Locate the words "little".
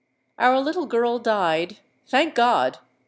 0.59-0.87